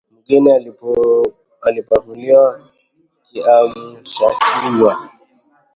Mgeni 0.15 0.51
alipakuliwa 1.65 2.59
kiamshakinywa 3.23 5.09